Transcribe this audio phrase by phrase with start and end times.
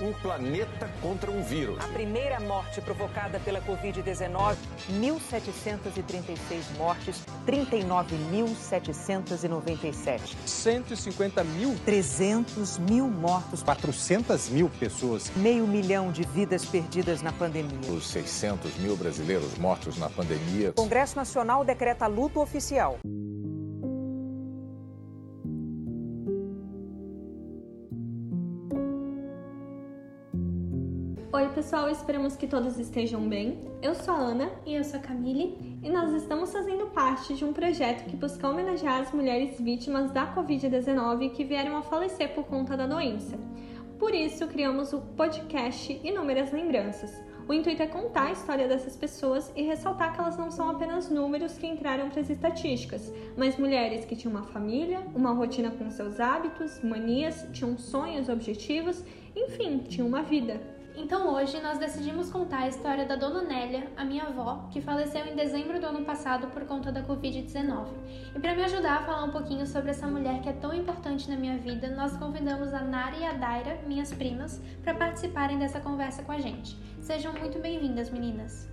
[0.00, 1.82] um planeta contra um vírus.
[1.84, 4.56] A primeira morte provocada pela Covid-19,
[4.90, 10.36] 1.736 mortes, 39.797.
[10.46, 11.76] 150 mil?
[11.84, 13.62] 300 mil mortos.
[13.62, 15.30] 400 mil pessoas.
[15.36, 17.90] Meio milhão de vidas perdidas na pandemia.
[17.90, 20.70] Os 600 mil brasileiros mortos na pandemia.
[20.70, 22.98] O Congresso Nacional decreta luto oficial.
[31.30, 33.58] Oi, pessoal, esperamos que todos estejam bem.
[33.82, 37.44] Eu sou a Ana e eu sou a Camille e nós estamos fazendo parte de
[37.44, 42.44] um projeto que busca homenagear as mulheres vítimas da Covid-19 que vieram a falecer por
[42.46, 43.38] conta da doença.
[43.98, 47.22] Por isso, criamos o podcast Inúmeras Lembranças.
[47.46, 51.10] O intuito é contar a história dessas pessoas e ressaltar que elas não são apenas
[51.10, 55.90] números que entraram para as estatísticas, mas mulheres que tinham uma família, uma rotina com
[55.90, 59.04] seus hábitos, manias, tinham sonhos, objetivos,
[59.36, 60.77] enfim, tinham uma vida.
[61.00, 65.24] Então hoje nós decidimos contar a história da Dona Nélia, a minha avó, que faleceu
[65.26, 67.86] em dezembro do ano passado por conta da Covid-19.
[68.34, 71.30] E para me ajudar a falar um pouquinho sobre essa mulher que é tão importante
[71.30, 75.78] na minha vida, nós convidamos a Nara e a Daira, minhas primas, para participarem dessa
[75.78, 76.76] conversa com a gente.
[77.00, 78.68] Sejam muito bem-vindas, meninas!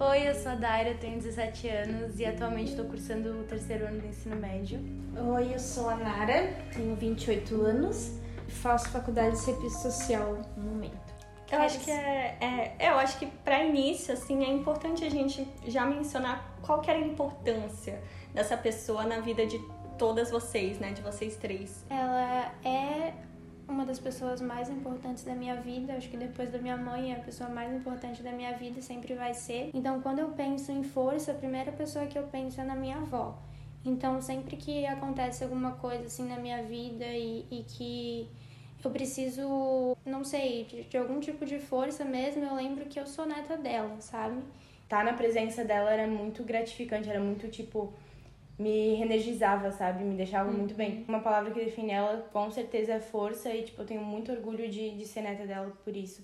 [0.00, 4.00] Oi, eu sou a Daira, tenho 17 anos e atualmente estou cursando o terceiro ano
[4.00, 4.80] do ensino médio.
[5.16, 10.64] Oi, eu sou a Nara, tenho 28 anos e faço faculdade de serviço social no
[10.64, 11.15] momento.
[11.50, 15.10] Eu acho que é, é, é, eu acho que para início assim é importante a
[15.10, 18.02] gente já mencionar qual que era a importância
[18.34, 19.58] dessa pessoa na vida de
[19.96, 21.84] todas vocês, né, de vocês três.
[21.88, 23.14] Ela é
[23.68, 25.94] uma das pessoas mais importantes da minha vida.
[25.94, 29.14] Acho que depois da minha mãe é a pessoa mais importante da minha vida sempre
[29.14, 29.70] vai ser.
[29.74, 32.96] Então, quando eu penso em força, a primeira pessoa que eu penso é na minha
[32.96, 33.38] avó.
[33.84, 38.28] Então, sempre que acontece alguma coisa assim na minha vida e, e que
[38.84, 43.06] eu preciso, não sei, de, de, algum tipo de força mesmo, eu lembro que eu
[43.06, 44.42] sou neta dela, sabe?
[44.88, 47.92] Tá na presença dela era muito gratificante, era muito tipo
[48.58, 50.02] me reenergizava, sabe?
[50.02, 50.56] Me deixava uhum.
[50.56, 51.04] muito bem.
[51.06, 54.68] Uma palavra que define ela com certeza é força e tipo eu tenho muito orgulho
[54.68, 56.22] de, de ser neta dela por isso.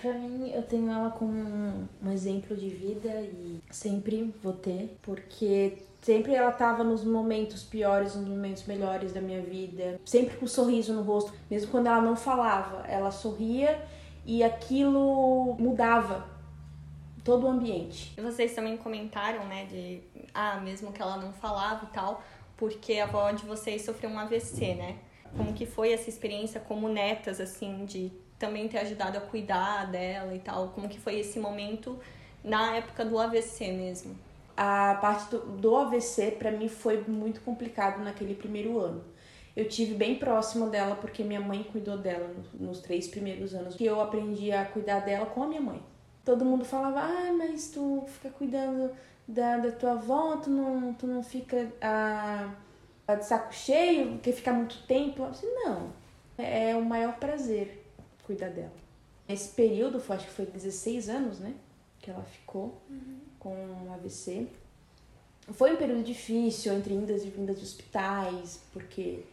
[0.00, 4.96] Pra mim, eu tenho ela como um, um exemplo de vida e sempre vou ter,
[5.02, 10.46] porque Sempre ela estava nos momentos piores, nos momentos melhores da minha vida, sempre com
[10.46, 13.82] um sorriso no rosto, mesmo quando ela não falava, ela sorria
[14.24, 16.26] e aquilo mudava
[17.22, 18.14] todo o ambiente.
[18.20, 20.00] Vocês também comentaram, né, de
[20.32, 22.22] ah, mesmo que ela não falava e tal,
[22.56, 24.98] porque a avó de vocês sofreu um AVC, né?
[25.36, 30.34] Como que foi essa experiência como netas assim de também ter ajudado a cuidar dela
[30.34, 30.68] e tal?
[30.68, 31.98] Como que foi esse momento
[32.42, 34.29] na época do AVC mesmo?
[34.62, 39.02] A parte do, AVC para mim foi muito complicado naquele primeiro ano.
[39.56, 43.86] Eu tive bem próximo dela porque minha mãe cuidou dela nos, três primeiros anos que
[43.86, 45.82] eu aprendi a cuidar dela com a minha mãe.
[46.26, 48.90] Todo mundo falava, ah, mas tu fica cuidando
[49.26, 52.52] da, da tua avó, tu não, tu não fica ah,
[53.08, 55.22] de saco cheio, porque fica muito tempo.
[55.22, 55.90] Eu disse, não,
[56.36, 57.82] é o maior prazer
[58.24, 58.74] cuidar dela.
[59.26, 61.54] Esse período, acho que foi 16 anos, né?
[61.98, 62.78] Que ela ficou.
[62.90, 63.54] Uhum com
[63.94, 64.46] AVC.
[65.52, 69.24] Foi um período difícil entre indas e vindas de hospitais, porque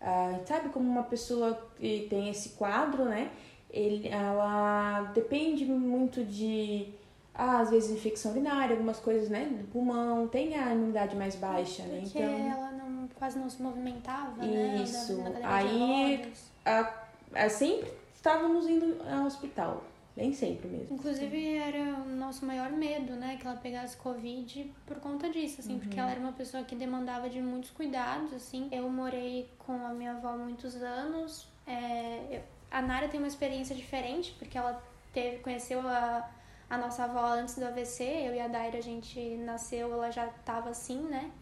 [0.00, 3.30] uh, sabe como uma pessoa que tem esse quadro, né?
[3.70, 6.90] Ele, ela depende muito de,
[7.34, 9.46] ah, às vezes, infecção urinária, algumas coisas, né?
[9.46, 12.02] Do pulmão, tem a imunidade mais baixa, né?
[12.02, 14.54] Porque então, ela não, quase não se movimentava, isso.
[14.54, 14.82] né?
[14.84, 15.22] Isso.
[15.42, 16.32] Aí,
[16.64, 16.94] a,
[17.34, 19.82] a, sempre estávamos indo ao hospital.
[20.16, 20.94] Nem sempre mesmo.
[20.94, 23.36] Inclusive era o nosso maior medo, né?
[23.36, 25.80] Que ela pegasse Covid por conta disso, assim, uhum.
[25.80, 28.68] porque ela era uma pessoa que demandava de muitos cuidados, assim.
[28.70, 31.48] Eu morei com a minha avó muitos anos.
[31.66, 34.80] É, eu, a Nara tem uma experiência diferente, porque ela
[35.12, 36.30] teve, conheceu a,
[36.70, 38.04] a nossa avó antes do AVC.
[38.04, 41.32] Eu e a Daira, a gente nasceu, ela já tava assim, né?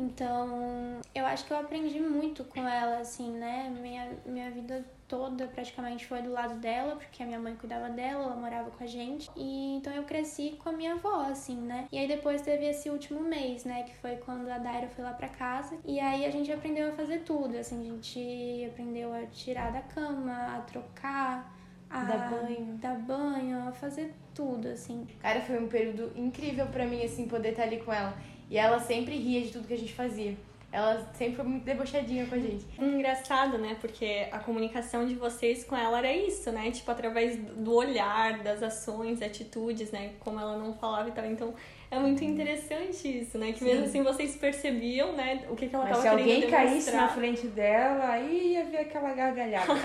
[0.00, 3.70] Então, eu acho que eu aprendi muito com ela, assim, né?
[3.82, 8.24] Minha, minha vida toda praticamente foi do lado dela, porque a minha mãe cuidava dela,
[8.24, 9.28] ela morava com a gente.
[9.36, 11.86] E então eu cresci com a minha avó, assim, né?
[11.92, 13.82] E aí depois teve esse último mês, né?
[13.82, 15.76] Que foi quando a Daira foi lá pra casa.
[15.84, 19.82] E aí a gente aprendeu a fazer tudo, assim, a gente aprendeu a tirar da
[19.82, 21.60] cama, a trocar.
[21.90, 22.78] A dar banho.
[22.78, 25.08] Dar banho, a fazer tudo, assim.
[25.18, 28.16] Cara, foi um período incrível para mim, assim, poder estar ali com ela.
[28.50, 30.36] E ela sempre ria de tudo que a gente fazia.
[30.72, 32.64] Ela sempre foi muito debochadinha com a gente.
[32.78, 33.76] Engraçado, né?
[33.80, 36.70] Porque a comunicação de vocês com ela era isso, né?
[36.70, 40.12] Tipo, através do olhar, das ações, atitudes, né?
[40.20, 41.24] Como ela não falava e tal.
[41.24, 41.54] Então,
[41.90, 43.52] É muito interessante isso, né?
[43.52, 46.50] Que mesmo assim vocês percebiam, né, o que, que ela Mas tava se alguém querendo
[46.50, 47.02] caísse demonstrar.
[47.02, 49.72] na frente dela, aí ia ver aquela gargalhada.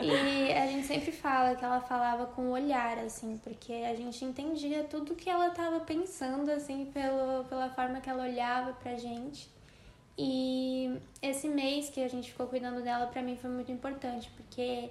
[0.00, 4.22] E a gente sempre fala que ela falava com o olhar, assim, porque a gente
[4.24, 9.48] entendia tudo que ela estava pensando, assim, pelo, pela forma que ela olhava pra gente.
[10.16, 14.90] E esse mês que a gente ficou cuidando dela, pra mim foi muito importante, porque,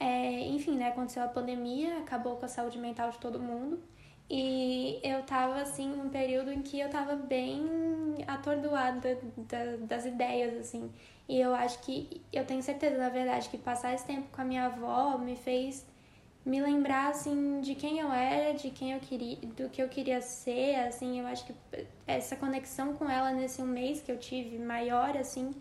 [0.00, 3.78] é, enfim, né, aconteceu a pandemia, acabou com a saúde mental de todo mundo.
[4.28, 7.64] E eu tava, assim, num período em que eu tava bem
[8.26, 10.90] atordoada da- das ideias, assim.
[11.28, 14.44] E eu acho que, eu tenho certeza, na verdade, que passar esse tempo com a
[14.44, 15.84] minha avó me fez
[16.44, 20.20] me lembrar, assim, de quem eu era, de quem eu queria, do que eu queria
[20.20, 21.20] ser, assim.
[21.20, 21.54] Eu acho que
[22.06, 25.54] essa conexão com ela nesse um mês que eu tive maior, assim,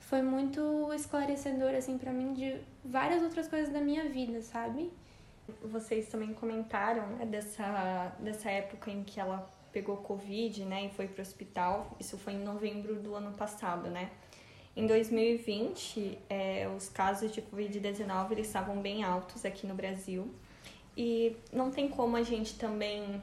[0.00, 4.90] foi muito esclarecedor, assim, pra mim, de várias outras coisas da minha vida, sabe?
[5.62, 11.08] Vocês também comentaram né, dessa, dessa época em que ela pegou Covid, né, e foi
[11.08, 11.96] pro hospital.
[11.98, 14.10] Isso foi em novembro do ano passado, né?
[14.74, 20.32] Em 2020, é, os casos de Covid-19 eles estavam bem altos aqui no Brasil.
[20.96, 23.22] E não tem como a gente também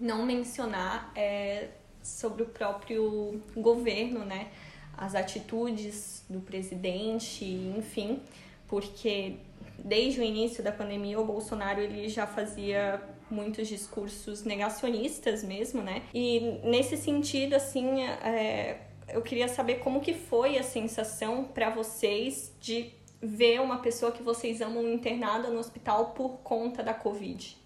[0.00, 1.68] não mencionar é,
[2.02, 4.50] sobre o próprio governo, né?
[4.96, 8.22] As atitudes do presidente, enfim,
[8.68, 9.36] porque
[9.78, 13.00] desde o início da pandemia o Bolsonaro ele já fazia
[13.30, 16.02] muitos discursos negacionistas mesmo, né?
[16.12, 22.54] E nesse sentido, assim, é, eu queria saber como que foi a sensação para vocês
[22.60, 27.56] de ver uma pessoa que vocês amam internada no hospital por conta da Covid.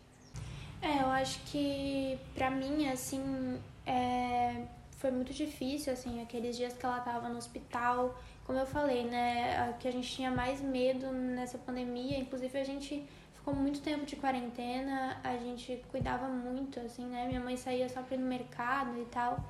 [0.81, 4.63] É, eu acho que pra mim, assim, é,
[4.99, 8.17] foi muito difícil, assim, aqueles dias que ela tava no hospital.
[8.49, 13.07] Como eu falei, né, que a gente tinha mais medo nessa pandemia, inclusive a gente
[13.35, 18.01] ficou muito tempo de quarentena, a gente cuidava muito, assim, né, minha mãe saía só
[18.01, 19.45] pra ir no mercado e tal.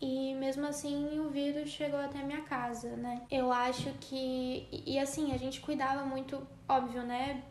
[0.00, 3.20] E mesmo assim o vírus chegou até minha casa, né?
[3.30, 4.66] Eu acho que.
[4.72, 7.42] E, assim, a gente cuidava muito, óbvio, né?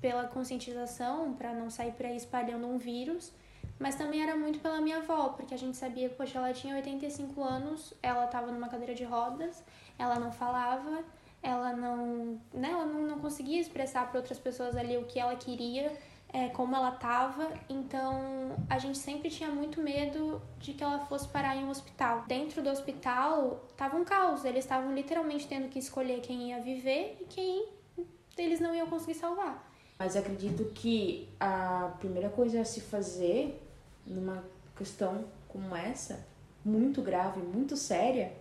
[0.00, 3.32] Pela conscientização, pra não sair por aí espalhando um vírus.
[3.78, 7.42] Mas também era muito pela minha avó, porque a gente sabia, poxa, ela tinha 85
[7.42, 9.62] anos, ela tava numa cadeira de rodas,
[9.98, 11.04] ela não falava,
[11.42, 15.36] ela não, né, ela não, não conseguia expressar para outras pessoas ali o que ela
[15.36, 15.92] queria,
[16.32, 17.52] é, como ela tava.
[17.68, 22.24] Então a gente sempre tinha muito medo de que ela fosse parar em um hospital.
[22.26, 27.18] Dentro do hospital tava um caos, eles estavam literalmente tendo que escolher quem ia viver
[27.20, 27.68] e quem
[28.36, 29.66] eles não iam conseguir salvar.
[29.98, 33.67] Mas acredito que a primeira coisa a se fazer
[34.08, 34.44] numa
[34.76, 36.26] questão como essa,
[36.64, 38.32] muito grave, muito séria,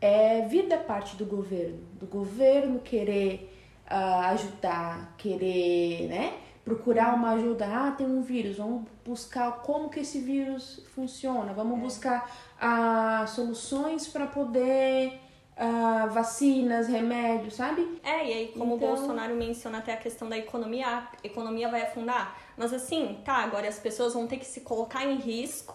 [0.00, 1.78] é vir da parte do governo.
[1.98, 3.54] Do governo querer
[3.86, 6.38] ah, ajudar, querer, né?
[6.64, 7.66] Procurar uma ajuda.
[7.66, 14.06] Ah, tem um vírus, vamos buscar como que esse vírus funciona, vamos buscar ah, soluções
[14.06, 15.20] para poder.
[15.58, 18.00] Ah, vacinas, remédios, sabe?
[18.04, 21.68] É, e aí, como Então- o Bolsonaro menciona até a questão da economia, a economia
[21.68, 22.38] vai afundar.
[22.56, 25.74] Mas assim, tá, agora as pessoas vão ter que se colocar em risco,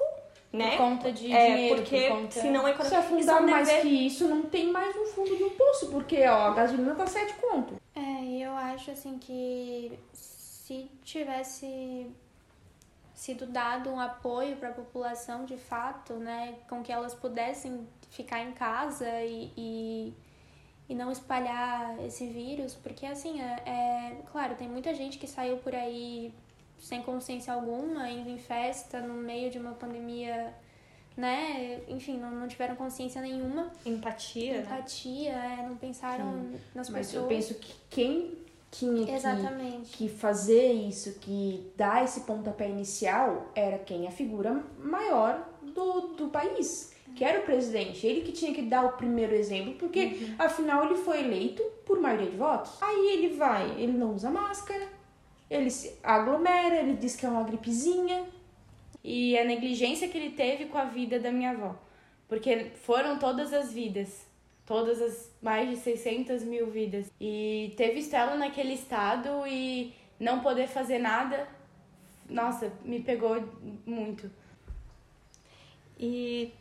[0.51, 0.71] né?
[0.71, 2.31] Por conta de é, dinheiro, porque por conta...
[2.41, 3.00] senão a Se economia.
[3.00, 5.88] afundar é um mais dever- que isso, não tem mais um fundo de um poço,
[5.89, 7.75] porque ó, a gasolina tá 7 conto.
[7.95, 12.07] É, e eu acho assim que se tivesse
[13.13, 18.42] sido dado um apoio para a população de fato, né, com que elas pudessem ficar
[18.44, 20.13] em casa e, e,
[20.88, 25.57] e não espalhar esse vírus, porque assim, é, é claro, tem muita gente que saiu
[25.57, 26.33] por aí
[26.80, 30.54] sem consciência alguma, indo em festa no meio de uma pandemia,
[31.18, 34.59] né, enfim, não, não tiveram consciência nenhuma, Empatia, né?
[34.61, 37.23] empatia, é, não pensaram nas Mas pessoas.
[37.23, 38.37] eu penso que quem
[38.69, 39.97] tinha que, Exatamente.
[39.97, 44.07] que fazer isso, que dar esse pontapé inicial, era quem?
[44.07, 48.05] A figura maior do, do país, que era o presidente.
[48.05, 52.29] Ele que tinha que dar o primeiro exemplo, porque afinal ele foi eleito por maioria
[52.29, 52.81] de votos.
[52.81, 54.87] Aí ele vai, ele não usa máscara,
[55.49, 58.25] ele se aglomera, ele diz que é uma gripezinha.
[59.03, 61.75] E a negligência que ele teve com a vida da minha avó.
[62.27, 64.25] Porque foram todas as vidas.
[64.65, 67.11] Todas as mais de 600 mil vidas.
[67.19, 71.47] E ter visto ela naquele estado e não poder fazer nada,
[72.29, 73.43] nossa, me pegou
[73.85, 74.31] muito.
[75.99, 76.53] E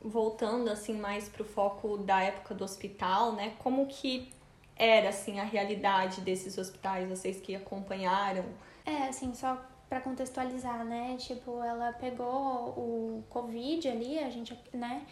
[0.00, 3.54] voltando assim mais pro foco da época do hospital, né?
[3.58, 4.32] Como que
[4.76, 8.44] era assim a realidade desses hospitais, vocês que acompanharam?
[8.86, 11.16] É, assim, só pra contextualizar, né?
[11.18, 15.04] Tipo, ela pegou o Covid ali, a gente, né?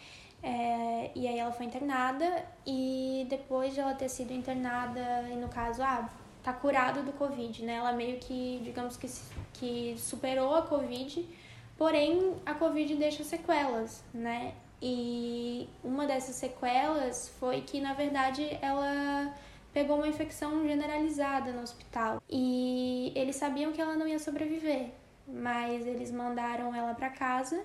[0.42, 5.48] É, e aí ela foi internada e depois de ela ter sido internada, e no
[5.48, 6.08] caso, ah,
[6.42, 7.74] tá curada do Covid, né?
[7.74, 9.08] Ela meio que, digamos que,
[9.54, 11.26] que superou a Covid,
[11.76, 14.54] Porém, a Covid deixa sequelas, né?
[14.80, 19.34] E uma dessas sequelas foi que, na verdade, ela
[19.72, 22.22] pegou uma infecção generalizada no hospital.
[22.28, 24.90] E eles sabiam que ela não ia sobreviver,
[25.26, 27.62] mas eles mandaram ela para casa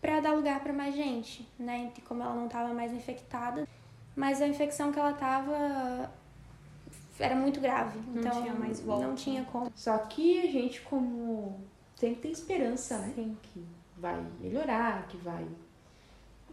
[0.00, 1.90] para dar lugar para mais gente, né?
[1.96, 3.66] E como ela não estava mais infectada,
[4.14, 6.10] mas a infecção que ela tava
[7.18, 9.06] era muito grave, não então tinha mais volta.
[9.06, 9.72] não tinha como.
[9.74, 11.60] Só que a gente, como
[11.94, 13.12] sempre tem esperança, né?
[13.14, 13.36] Sim.
[13.42, 13.64] Que
[13.96, 15.46] vai melhorar, que vai.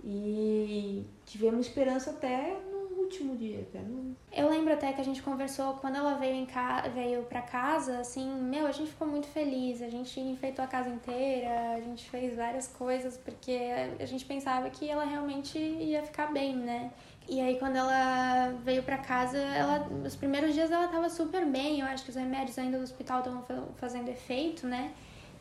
[0.04, 4.16] E tivemos esperança até no último dia, até no.
[4.32, 6.82] Eu lembro até que a gente conversou quando ela veio em ca...
[6.94, 10.90] veio para casa, assim, meu, a gente ficou muito feliz, a gente enfeitou a casa
[10.90, 13.60] inteira, a gente fez várias coisas porque
[14.00, 16.92] a gente pensava que ela realmente ia ficar bem, né?
[17.28, 21.80] E aí quando ela veio para casa, ela os primeiros dias ela tava super bem,
[21.80, 23.46] eu acho que os remédios ainda do hospital estavam
[23.78, 24.94] fazendo efeito, né?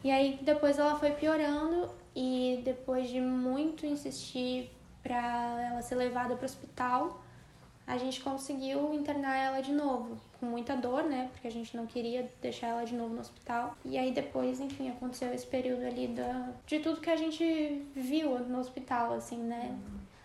[0.04, 4.70] E aí depois ela foi piorando e depois de muito insistir
[5.02, 7.22] para ela ser levada para o hospital,
[7.86, 11.28] a gente conseguiu internar ela de novo, com muita dor, né?
[11.32, 13.76] Porque a gente não queria deixar ela de novo no hospital.
[13.84, 18.38] E aí depois, enfim, aconteceu esse período ali da, de tudo que a gente viu
[18.38, 19.76] no hospital, assim, né?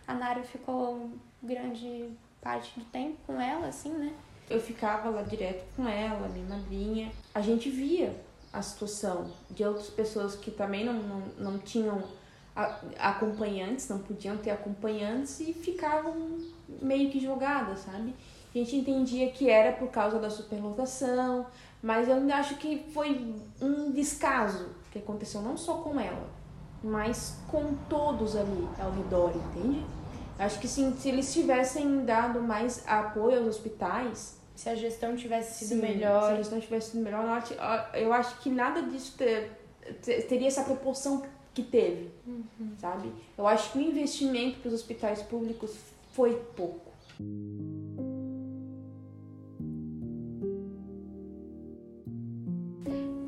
[0.06, 1.10] A Nara ficou
[1.42, 4.14] grande parte do tempo com ela, assim, né?
[4.48, 7.12] Eu ficava lá direto com ela, minha madrinha.
[7.34, 8.14] A gente via
[8.52, 12.02] a situação de outras pessoas que também não, não, não tinham
[12.98, 16.38] acompanhantes, não podiam ter acompanhantes e ficavam
[16.82, 18.14] meio que jogadas, sabe?
[18.52, 21.46] A gente entendia que era por causa da superlotação,
[21.80, 26.28] mas eu acho que foi um descaso que aconteceu não só com ela,
[26.82, 29.84] mas com todos ali ao redor, entende?
[30.38, 35.64] Acho que sim, se eles tivessem dado mais apoio aos hospitais, Se a gestão tivesse
[35.66, 37.54] sido Sim, Se a melhor, gestão tivesse sido melhor, eu acho-
[38.40, 39.52] que nada disso ter-
[40.02, 41.22] ter- teria essa proporção
[41.54, 42.10] que teve,
[42.76, 43.12] sabe?
[43.38, 45.76] Eu acho que o investimento para os hospitais públicos
[46.12, 46.90] foi pouco.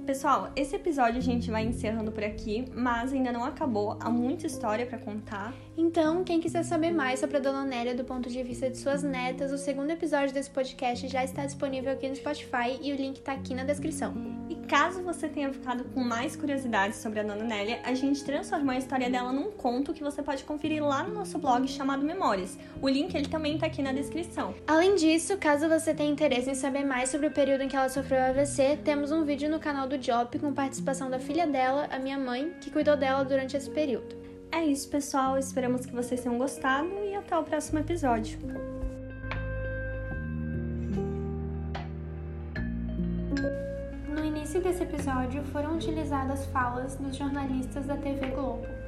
[0.04, 4.46] Pessoal, esse episódio a gente vai encerrando por aqui, mas ainda não acabou, há muita
[4.46, 5.54] história pra contar.
[5.82, 9.02] Então, quem quiser saber mais sobre a Dona Nélia do ponto de vista de suas
[9.02, 13.22] netas, o segundo episódio desse podcast já está disponível aqui no Spotify e o link
[13.22, 14.14] tá aqui na descrição.
[14.50, 18.74] E caso você tenha ficado com mais curiosidades sobre a Dona Nélia, a gente transformou
[18.74, 22.58] a história dela num conto que você pode conferir lá no nosso blog chamado Memórias.
[22.82, 24.54] O link ele também tá aqui na descrição.
[24.66, 27.88] Além disso, caso você tenha interesse em saber mais sobre o período em que ela
[27.88, 31.98] sofreu AVC, temos um vídeo no canal do Job com participação da filha dela, a
[31.98, 34.29] minha mãe, que cuidou dela durante esse período.
[34.52, 35.38] É isso, pessoal.
[35.38, 38.38] Esperamos que vocês tenham gostado e até o próximo episódio.
[44.08, 48.79] No início desse episódio foram utilizadas falas dos jornalistas da TV Globo.